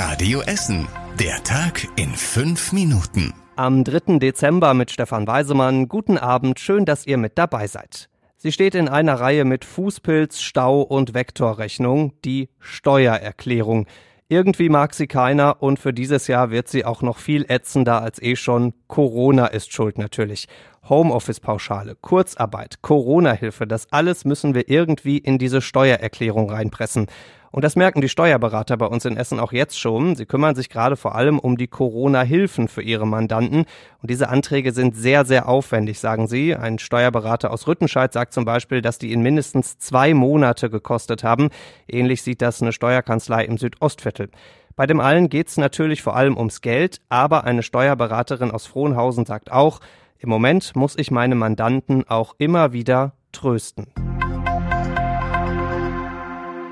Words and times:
Radio 0.00 0.42
Essen. 0.42 0.86
Der 1.18 1.42
Tag 1.42 1.88
in 1.96 2.10
fünf 2.10 2.72
Minuten. 2.72 3.34
Am 3.56 3.82
3. 3.82 4.20
Dezember 4.20 4.72
mit 4.72 4.92
Stefan 4.92 5.26
Weisemann. 5.26 5.88
Guten 5.88 6.18
Abend, 6.18 6.60
schön, 6.60 6.84
dass 6.84 7.04
ihr 7.04 7.16
mit 7.16 7.36
dabei 7.36 7.66
seid. 7.66 8.08
Sie 8.36 8.52
steht 8.52 8.76
in 8.76 8.88
einer 8.88 9.18
Reihe 9.18 9.44
mit 9.44 9.64
Fußpilz, 9.64 10.40
Stau 10.40 10.82
und 10.82 11.14
Vektorrechnung, 11.14 12.12
die 12.24 12.48
Steuererklärung. 12.60 13.88
Irgendwie 14.28 14.68
mag 14.68 14.94
sie 14.94 15.08
keiner 15.08 15.60
und 15.64 15.80
für 15.80 15.92
dieses 15.92 16.28
Jahr 16.28 16.52
wird 16.52 16.68
sie 16.68 16.84
auch 16.84 17.02
noch 17.02 17.18
viel 17.18 17.44
ätzender 17.48 18.00
als 18.00 18.22
eh 18.22 18.36
schon. 18.36 18.74
Corona 18.86 19.46
ist 19.48 19.72
schuld 19.72 19.98
natürlich. 19.98 20.46
Homeoffice-Pauschale, 20.88 21.96
Kurzarbeit, 22.00 22.82
Corona-Hilfe, 22.82 23.66
das 23.66 23.92
alles 23.92 24.24
müssen 24.24 24.54
wir 24.54 24.68
irgendwie 24.68 25.18
in 25.18 25.38
diese 25.38 25.60
Steuererklärung 25.60 26.50
reinpressen. 26.50 27.06
Und 27.50 27.64
das 27.64 27.76
merken 27.76 28.00
die 28.00 28.08
Steuerberater 28.08 28.76
bei 28.76 28.86
uns 28.86 29.04
in 29.04 29.16
Essen 29.16 29.40
auch 29.40 29.52
jetzt 29.52 29.78
schon. 29.78 30.16
Sie 30.16 30.26
kümmern 30.26 30.54
sich 30.54 30.68
gerade 30.68 30.96
vor 30.96 31.14
allem 31.14 31.38
um 31.38 31.56
die 31.56 31.66
Corona-Hilfen 31.66 32.68
für 32.68 32.82
ihre 32.82 33.06
Mandanten. 33.06 33.64
Und 34.02 34.10
diese 34.10 34.28
Anträge 34.28 34.72
sind 34.72 34.96
sehr, 34.96 35.24
sehr 35.24 35.48
aufwendig, 35.48 35.98
sagen 35.98 36.26
sie. 36.26 36.54
Ein 36.54 36.78
Steuerberater 36.78 37.50
aus 37.50 37.66
Rüttenscheid 37.66 38.12
sagt 38.12 38.34
zum 38.34 38.44
Beispiel, 38.44 38.82
dass 38.82 38.98
die 38.98 39.12
ihn 39.12 39.22
mindestens 39.22 39.78
zwei 39.78 40.12
Monate 40.12 40.68
gekostet 40.68 41.24
haben. 41.24 41.48
Ähnlich 41.86 42.22
sieht 42.22 42.42
das 42.42 42.60
eine 42.60 42.72
Steuerkanzlei 42.72 43.44
im 43.44 43.56
Südostviertel. 43.56 44.28
Bei 44.76 44.86
dem 44.86 45.00
allen 45.00 45.28
geht 45.28 45.48
es 45.48 45.56
natürlich 45.56 46.02
vor 46.02 46.14
allem 46.14 46.36
ums 46.36 46.60
Geld, 46.60 47.00
aber 47.08 47.44
eine 47.44 47.64
Steuerberaterin 47.64 48.52
aus 48.52 48.66
Frohnhausen 48.66 49.24
sagt 49.24 49.50
auch, 49.50 49.80
im 50.18 50.28
Moment 50.28 50.74
muss 50.74 50.96
ich 50.98 51.10
meine 51.10 51.34
Mandanten 51.34 52.08
auch 52.08 52.34
immer 52.38 52.72
wieder 52.72 53.12
trösten. 53.32 53.86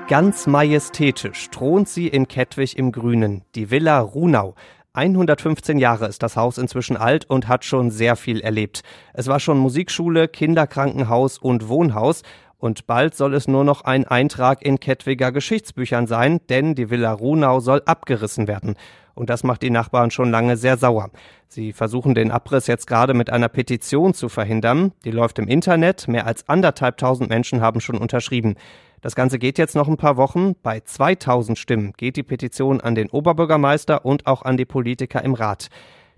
Ganz 0.07 0.47
majestätisch 0.47 1.49
thront 1.49 1.89
sie 1.89 2.07
in 2.07 2.27
Kettwig 2.27 2.77
im 2.77 2.91
Grünen, 2.91 3.43
die 3.55 3.71
Villa 3.71 3.99
Runau. 3.99 4.55
115 4.93 5.77
Jahre 5.77 6.07
ist 6.07 6.23
das 6.23 6.35
Haus 6.35 6.57
inzwischen 6.57 6.97
alt 6.97 7.29
und 7.29 7.47
hat 7.47 7.65
schon 7.65 7.91
sehr 7.91 8.15
viel 8.15 8.39
erlebt. 8.41 8.81
Es 9.13 9.27
war 9.27 9.39
schon 9.39 9.59
Musikschule, 9.59 10.27
Kinderkrankenhaus 10.27 11.37
und 11.37 11.67
Wohnhaus 11.67 12.23
und 12.59 12.87
bald 12.87 13.15
soll 13.15 13.33
es 13.35 13.47
nur 13.47 13.63
noch 13.63 13.81
ein 13.81 14.05
Eintrag 14.05 14.63
in 14.65 14.79
Kettwiger 14.79 15.31
Geschichtsbüchern 15.31 16.07
sein, 16.07 16.39
denn 16.49 16.75
die 16.75 16.89
Villa 16.89 17.11
Runau 17.11 17.59
soll 17.59 17.83
abgerissen 17.85 18.47
werden. 18.47 18.75
Und 19.13 19.29
das 19.29 19.43
macht 19.43 19.63
die 19.63 19.71
Nachbarn 19.71 20.11
schon 20.11 20.29
lange 20.29 20.57
sehr 20.57 20.77
sauer. 20.77 21.09
Sie 21.47 21.73
versuchen 21.73 22.13
den 22.13 22.29
Abriss 22.29 22.67
jetzt 22.67 22.85
gerade 22.85 23.15
mit 23.15 23.31
einer 23.31 23.49
Petition 23.49 24.13
zu 24.13 24.29
verhindern. 24.29 24.91
Die 25.05 25.11
läuft 25.11 25.39
im 25.39 25.47
Internet. 25.47 26.07
Mehr 26.07 26.27
als 26.27 26.47
anderthalbtausend 26.47 27.29
Menschen 27.29 27.61
haben 27.61 27.79
schon 27.79 27.97
unterschrieben. 27.97 28.55
Das 29.01 29.15
Ganze 29.15 29.39
geht 29.39 29.57
jetzt 29.57 29.75
noch 29.75 29.87
ein 29.87 29.97
paar 29.97 30.17
Wochen. 30.17 30.55
Bei 30.61 30.81
2000 30.81 31.57
Stimmen 31.57 31.93
geht 31.97 32.15
die 32.15 32.23
Petition 32.23 32.81
an 32.81 32.93
den 32.93 33.09
Oberbürgermeister 33.09 34.05
und 34.05 34.27
auch 34.27 34.43
an 34.43 34.57
die 34.57 34.65
Politiker 34.65 35.23
im 35.23 35.33
Rat. 35.33 35.69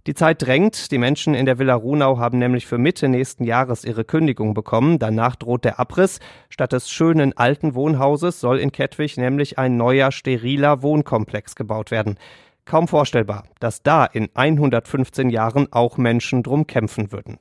Die 0.07 0.13
Zeit 0.13 0.41
drängt. 0.41 0.91
Die 0.91 0.97
Menschen 0.97 1.33
in 1.33 1.45
der 1.45 1.59
Villa 1.59 1.75
Runau 1.75 2.17
haben 2.17 2.39
nämlich 2.39 2.65
für 2.65 2.77
Mitte 2.77 3.09
nächsten 3.09 3.43
Jahres 3.43 3.83
ihre 3.83 4.05
Kündigung 4.05 4.53
bekommen. 4.53 4.97
Danach 4.97 5.35
droht 5.35 5.65
der 5.65 5.79
Abriss. 5.79 6.19
Statt 6.49 6.71
des 6.71 6.89
schönen 6.89 7.37
alten 7.37 7.75
Wohnhauses 7.75 8.39
soll 8.39 8.59
in 8.59 8.71
Kettwig 8.71 9.17
nämlich 9.17 9.57
ein 9.57 9.77
neuer, 9.77 10.11
steriler 10.11 10.81
Wohnkomplex 10.81 11.55
gebaut 11.55 11.91
werden. 11.91 12.17
Kaum 12.65 12.87
vorstellbar, 12.87 13.45
dass 13.59 13.81
da 13.83 14.05
in 14.05 14.29
115 14.33 15.29
Jahren 15.29 15.67
auch 15.71 15.97
Menschen 15.97 16.43
drum 16.43 16.67
kämpfen 16.67 17.11
würden. 17.11 17.39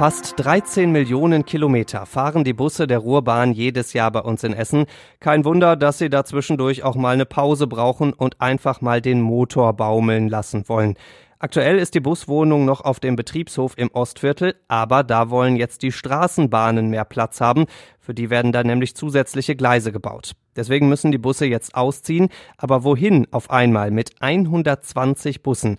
Fast 0.00 0.32
13 0.38 0.90
Millionen 0.90 1.44
Kilometer 1.44 2.06
fahren 2.06 2.42
die 2.42 2.54
Busse 2.54 2.86
der 2.86 3.00
Ruhrbahn 3.00 3.52
jedes 3.52 3.92
Jahr 3.92 4.10
bei 4.10 4.20
uns 4.20 4.42
in 4.44 4.54
Essen. 4.54 4.86
Kein 5.18 5.44
Wunder, 5.44 5.76
dass 5.76 5.98
sie 5.98 6.08
da 6.08 6.24
zwischendurch 6.24 6.82
auch 6.84 6.94
mal 6.96 7.12
eine 7.12 7.26
Pause 7.26 7.66
brauchen 7.66 8.14
und 8.14 8.40
einfach 8.40 8.80
mal 8.80 9.02
den 9.02 9.20
Motor 9.20 9.74
baumeln 9.74 10.30
lassen 10.30 10.66
wollen. 10.70 10.94
Aktuell 11.38 11.78
ist 11.78 11.94
die 11.94 12.00
Buswohnung 12.00 12.64
noch 12.64 12.80
auf 12.80 12.98
dem 12.98 13.14
Betriebshof 13.14 13.74
im 13.76 13.90
Ostviertel, 13.92 14.54
aber 14.68 15.04
da 15.04 15.28
wollen 15.28 15.56
jetzt 15.56 15.82
die 15.82 15.92
Straßenbahnen 15.92 16.88
mehr 16.88 17.04
Platz 17.04 17.42
haben. 17.42 17.66
Für 17.98 18.14
die 18.14 18.30
werden 18.30 18.52
da 18.52 18.64
nämlich 18.64 18.96
zusätzliche 18.96 19.54
Gleise 19.54 19.92
gebaut. 19.92 20.32
Deswegen 20.56 20.88
müssen 20.88 21.12
die 21.12 21.18
Busse 21.18 21.44
jetzt 21.44 21.74
ausziehen. 21.74 22.30
Aber 22.56 22.84
wohin 22.84 23.26
auf 23.32 23.50
einmal 23.50 23.90
mit 23.90 24.12
120 24.20 25.42
Bussen? 25.42 25.76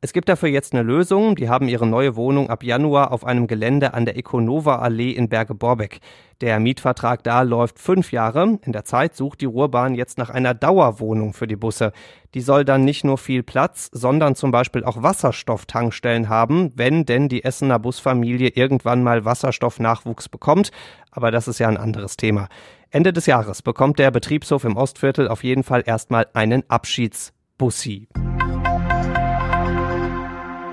Es 0.00 0.12
gibt 0.12 0.28
dafür 0.28 0.48
jetzt 0.48 0.74
eine 0.74 0.84
Lösung. 0.84 1.34
Die 1.34 1.48
haben 1.48 1.66
ihre 1.66 1.84
neue 1.84 2.14
Wohnung 2.14 2.50
ab 2.50 2.62
Januar 2.62 3.10
auf 3.10 3.24
einem 3.24 3.48
Gelände 3.48 3.94
an 3.94 4.04
der 4.04 4.16
Econova 4.16 4.76
Allee 4.76 5.10
in 5.10 5.28
Berge-Borbeck. 5.28 5.98
Der 6.40 6.60
Mietvertrag 6.60 7.24
da 7.24 7.42
läuft 7.42 7.80
fünf 7.80 8.12
Jahre. 8.12 8.60
In 8.64 8.70
der 8.70 8.84
Zeit 8.84 9.16
sucht 9.16 9.40
die 9.40 9.46
Ruhrbahn 9.46 9.96
jetzt 9.96 10.16
nach 10.16 10.30
einer 10.30 10.54
Dauerwohnung 10.54 11.32
für 11.32 11.48
die 11.48 11.56
Busse. 11.56 11.90
Die 12.34 12.42
soll 12.42 12.64
dann 12.64 12.84
nicht 12.84 13.02
nur 13.02 13.18
viel 13.18 13.42
Platz, 13.42 13.90
sondern 13.90 14.36
zum 14.36 14.52
Beispiel 14.52 14.84
auch 14.84 15.02
Wasserstofftankstellen 15.02 16.28
haben, 16.28 16.70
wenn 16.76 17.04
denn 17.04 17.28
die 17.28 17.42
Essener 17.42 17.80
Busfamilie 17.80 18.50
irgendwann 18.50 19.02
mal 19.02 19.24
Wasserstoffnachwuchs 19.24 20.28
bekommt. 20.28 20.70
Aber 21.10 21.32
das 21.32 21.48
ist 21.48 21.58
ja 21.58 21.66
ein 21.66 21.76
anderes 21.76 22.16
Thema. 22.16 22.46
Ende 22.92 23.12
des 23.12 23.26
Jahres 23.26 23.62
bekommt 23.62 23.98
der 23.98 24.12
Betriebshof 24.12 24.62
im 24.62 24.76
Ostviertel 24.76 25.26
auf 25.26 25.42
jeden 25.42 25.64
Fall 25.64 25.82
erstmal 25.84 26.28
einen 26.34 26.62
Abschiedsbussi. 26.70 28.06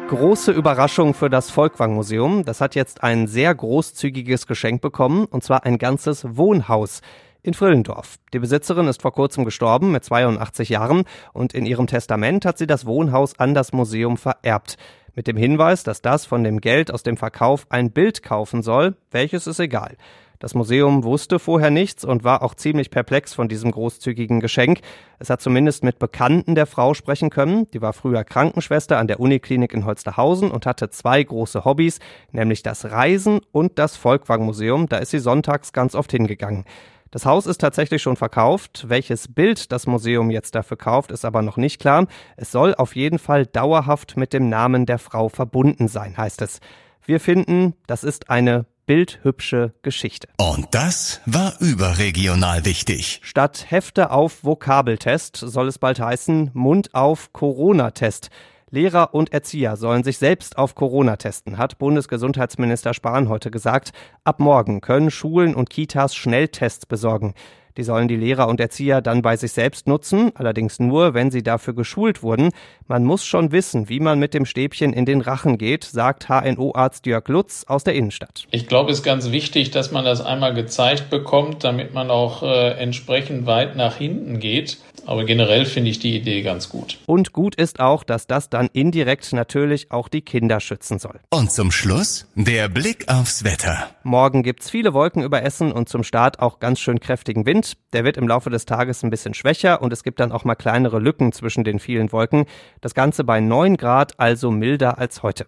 Große 0.07 0.51
Überraschung 0.51 1.15
für 1.15 1.31
das 1.31 1.49
Volkwang-Museum. 1.49 2.45
Das 2.45 2.61
hat 2.61 2.75
jetzt 2.75 3.01
ein 3.01 3.25
sehr 3.25 3.55
großzügiges 3.55 4.45
Geschenk 4.45 4.79
bekommen, 4.79 5.25
und 5.25 5.43
zwar 5.43 5.65
ein 5.65 5.79
ganzes 5.79 6.37
Wohnhaus 6.37 7.01
in 7.41 7.55
Frillendorf. 7.55 8.17
Die 8.31 8.37
Besitzerin 8.37 8.87
ist 8.87 9.01
vor 9.01 9.13
kurzem 9.13 9.45
gestorben 9.45 9.91
mit 9.91 10.03
82 10.03 10.69
Jahren 10.69 11.05
und 11.33 11.55
in 11.55 11.65
ihrem 11.65 11.87
Testament 11.87 12.45
hat 12.45 12.59
sie 12.59 12.67
das 12.67 12.85
Wohnhaus 12.85 13.39
an 13.39 13.55
das 13.55 13.73
Museum 13.73 14.17
vererbt. 14.17 14.77
Mit 15.15 15.25
dem 15.25 15.37
Hinweis, 15.37 15.83
dass 15.83 16.03
das 16.03 16.27
von 16.27 16.43
dem 16.43 16.61
Geld 16.61 16.91
aus 16.91 17.01
dem 17.01 17.17
Verkauf 17.17 17.65
ein 17.69 17.89
Bild 17.89 18.21
kaufen 18.21 18.61
soll, 18.61 18.95
welches 19.09 19.47
ist 19.47 19.59
egal. 19.59 19.97
Das 20.39 20.53
Museum 20.53 21.03
wusste 21.03 21.39
vorher 21.39 21.69
nichts 21.69 22.03
und 22.03 22.23
war 22.23 22.43
auch 22.43 22.55
ziemlich 22.55 22.89
perplex 22.89 23.33
von 23.33 23.47
diesem 23.47 23.71
großzügigen 23.71 24.39
Geschenk. 24.39 24.79
Es 25.19 25.29
hat 25.29 25.41
zumindest 25.41 25.83
mit 25.83 25.99
Bekannten 25.99 26.55
der 26.55 26.65
Frau 26.65 26.93
sprechen 26.93 27.29
können. 27.29 27.67
Die 27.71 27.81
war 27.81 27.93
früher 27.93 28.23
Krankenschwester 28.23 28.97
an 28.97 29.07
der 29.07 29.19
Uniklinik 29.19 29.73
in 29.73 29.85
Holsterhausen 29.85 30.51
und 30.51 30.65
hatte 30.65 30.89
zwei 30.89 31.23
große 31.23 31.65
Hobbys, 31.65 31.99
nämlich 32.31 32.63
das 32.63 32.85
Reisen 32.85 33.39
und 33.51 33.79
das 33.79 33.95
Volkwang-Museum. 33.95 34.87
Da 34.87 34.97
ist 34.97 35.11
sie 35.11 35.19
sonntags 35.19 35.73
ganz 35.73 35.95
oft 35.95 36.11
hingegangen. 36.11 36.65
Das 37.11 37.25
Haus 37.25 37.45
ist 37.45 37.61
tatsächlich 37.61 38.01
schon 38.01 38.17
verkauft. 38.17 38.89
Welches 38.89 39.33
Bild 39.33 39.71
das 39.71 39.87
Museum 39.87 40.31
jetzt 40.31 40.53
dafür 40.53 40.75
kauft, 40.75 41.11
ist 41.11 41.23
aber 41.23 41.41
noch 41.41 41.55
nicht 41.55 41.79
klar. 41.79 42.07
Es 42.35 42.51
soll 42.51 42.75
auf 42.75 42.95
jeden 42.95 43.19
Fall 43.19 43.45
dauerhaft 43.45 44.17
mit 44.17 44.33
dem 44.33 44.49
Namen 44.49 44.85
der 44.85 44.99
Frau 44.99 45.29
verbunden 45.29 45.87
sein, 45.87 46.17
heißt 46.17 46.41
es. 46.41 46.59
Wir 47.05 47.21
finden, 47.21 47.73
das 47.87 48.03
ist 48.03 48.29
eine 48.29 48.65
bildhübsche 48.85 49.73
Geschichte. 49.81 50.27
Und 50.37 50.67
das 50.71 51.21
war 51.25 51.53
überregional 51.59 52.65
wichtig. 52.65 53.19
Statt 53.23 53.65
Hefte 53.69 54.11
auf 54.11 54.43
Vokabeltest 54.43 55.37
soll 55.37 55.67
es 55.67 55.79
bald 55.79 55.99
heißen 55.99 56.51
Mund 56.53 56.93
auf 56.93 57.33
Corona-Test. 57.33 58.29
Lehrer 58.71 59.13
und 59.13 59.31
Erzieher 59.31 59.77
sollen 59.77 60.03
sich 60.03 60.17
selbst 60.17 60.57
auf 60.57 60.75
Corona 60.75 61.15
testen, 61.15 61.57
hat 61.57 61.77
Bundesgesundheitsminister 61.77 62.93
Spahn 62.93 63.29
heute 63.29 63.51
gesagt. 63.51 63.93
Ab 64.23 64.39
morgen 64.39 64.81
können 64.81 65.11
Schulen 65.11 65.55
und 65.55 65.69
Kitas 65.69 66.15
Schnelltests 66.15 66.85
besorgen. 66.85 67.35
Die 67.77 67.83
sollen 67.83 68.07
die 68.07 68.15
Lehrer 68.15 68.47
und 68.47 68.59
Erzieher 68.59 69.01
dann 69.01 69.21
bei 69.21 69.35
sich 69.35 69.51
selbst 69.51 69.87
nutzen, 69.87 70.31
allerdings 70.35 70.79
nur, 70.79 71.13
wenn 71.13 71.31
sie 71.31 71.43
dafür 71.43 71.73
geschult 71.73 72.23
wurden. 72.23 72.51
Man 72.87 73.03
muss 73.03 73.25
schon 73.25 73.51
wissen, 73.51 73.89
wie 73.89 73.99
man 73.99 74.17
mit 74.19 74.33
dem 74.33 74.45
Stäbchen 74.45 74.93
in 74.93 75.05
den 75.05 75.21
Rachen 75.21 75.57
geht, 75.57 75.83
sagt 75.83 76.29
HNO-Arzt 76.29 77.05
Jörg 77.05 77.27
Lutz 77.27 77.65
aus 77.67 77.83
der 77.83 77.95
Innenstadt. 77.95 78.47
Ich 78.51 78.67
glaube, 78.67 78.91
es 78.91 78.99
ist 78.99 79.03
ganz 79.03 79.31
wichtig, 79.31 79.71
dass 79.71 79.91
man 79.91 80.05
das 80.05 80.21
einmal 80.21 80.53
gezeigt 80.53 81.09
bekommt, 81.09 81.63
damit 81.63 81.93
man 81.93 82.09
auch 82.09 82.43
äh, 82.43 82.71
entsprechend 82.71 83.45
weit 83.45 83.75
nach 83.75 83.97
hinten 83.97 84.39
geht. 84.39 84.77
Aber 85.05 85.25
generell 85.25 85.65
finde 85.65 85.91
ich 85.91 85.99
die 85.99 86.15
Idee 86.15 86.41
ganz 86.41 86.69
gut. 86.69 86.97
Und 87.05 87.31
gut 87.31 87.55
ist 87.55 87.79
auch, 87.79 88.03
dass 88.03 88.27
das 88.27 88.49
dann 88.49 88.69
indirekt 88.73 89.31
natürlich 89.33 89.91
auch 89.91 90.07
die 90.07 90.21
Kinder 90.21 90.59
schützen 90.59 90.99
soll. 90.99 91.19
Und 91.29 91.51
zum 91.51 91.71
Schluss 91.71 92.27
der 92.35 92.69
Blick 92.69 93.07
aufs 93.07 93.43
Wetter. 93.43 93.89
Morgen 94.03 94.43
gibt's 94.43 94.69
viele 94.69 94.93
Wolken 94.93 95.23
über 95.23 95.43
Essen 95.43 95.71
und 95.71 95.89
zum 95.89 96.03
Start 96.03 96.39
auch 96.39 96.59
ganz 96.59 96.79
schön 96.79 96.99
kräftigen 96.99 97.45
Wind. 97.45 97.64
Der 97.93 98.03
wird 98.03 98.17
im 98.17 98.27
Laufe 98.27 98.49
des 98.49 98.65
Tages 98.65 99.03
ein 99.03 99.09
bisschen 99.09 99.33
schwächer 99.33 99.81
und 99.81 99.93
es 99.93 100.03
gibt 100.03 100.19
dann 100.19 100.31
auch 100.31 100.43
mal 100.43 100.55
kleinere 100.55 100.99
Lücken 100.99 101.31
zwischen 101.31 101.63
den 101.63 101.79
vielen 101.79 102.11
Wolken. 102.11 102.45
Das 102.81 102.93
Ganze 102.93 103.23
bei 103.23 103.39
9 103.39 103.77
Grad, 103.77 104.19
also 104.19 104.51
milder 104.51 104.97
als 104.97 105.23
heute. 105.23 105.45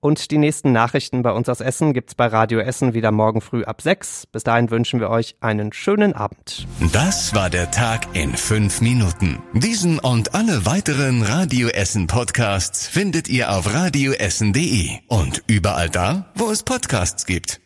Und 0.00 0.30
die 0.30 0.38
nächsten 0.38 0.72
Nachrichten 0.72 1.22
bei 1.22 1.32
uns 1.32 1.48
aus 1.48 1.60
Essen 1.60 1.92
gibt's 1.92 2.14
bei 2.14 2.26
Radio 2.26 2.60
Essen 2.60 2.94
wieder 2.94 3.10
morgen 3.10 3.40
früh 3.40 3.64
ab 3.64 3.82
6. 3.82 4.26
Bis 4.26 4.44
dahin 4.44 4.70
wünschen 4.70 5.00
wir 5.00 5.10
euch 5.10 5.36
einen 5.40 5.72
schönen 5.72 6.12
Abend. 6.12 6.66
Das 6.92 7.34
war 7.34 7.50
der 7.50 7.70
Tag 7.70 8.06
in 8.14 8.36
fünf 8.36 8.80
Minuten. 8.80 9.42
Diesen 9.54 9.98
und 9.98 10.34
alle 10.34 10.64
weiteren 10.66 11.22
Radio 11.22 11.68
Essen 11.68 12.06
Podcasts 12.06 12.86
findet 12.86 13.28
ihr 13.28 13.50
auf 13.50 13.72
radioessen.de 13.72 14.90
und 15.08 15.42
überall 15.46 15.88
da, 15.88 16.30
wo 16.34 16.50
es 16.50 16.62
Podcasts 16.62 17.26
gibt. 17.26 17.60